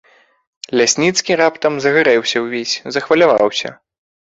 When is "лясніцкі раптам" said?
0.81-1.73